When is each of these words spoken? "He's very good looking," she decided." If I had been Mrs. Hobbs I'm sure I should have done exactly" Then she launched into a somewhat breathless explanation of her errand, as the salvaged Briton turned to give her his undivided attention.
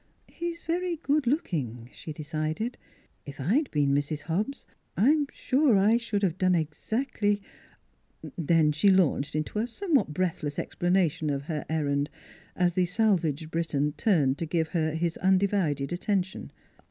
"He's 0.39 0.63
very 0.63 0.95
good 0.95 1.27
looking," 1.27 1.87
she 1.93 2.11
decided." 2.11 2.75
If 3.27 3.39
I 3.39 3.53
had 3.57 3.69
been 3.69 3.93
Mrs. 3.93 4.21
Hobbs 4.23 4.65
I'm 4.97 5.27
sure 5.31 5.77
I 5.77 5.97
should 5.97 6.23
have 6.23 6.39
done 6.39 6.55
exactly" 6.55 7.39
Then 8.35 8.71
she 8.71 8.89
launched 8.89 9.35
into 9.35 9.59
a 9.59 9.67
somewhat 9.67 10.11
breathless 10.11 10.57
explanation 10.57 11.29
of 11.29 11.43
her 11.43 11.67
errand, 11.69 12.09
as 12.55 12.73
the 12.73 12.85
salvaged 12.87 13.51
Briton 13.51 13.91
turned 13.91 14.39
to 14.39 14.47
give 14.47 14.69
her 14.69 14.95
his 14.95 15.17
undivided 15.17 15.93
attention. 15.93 16.51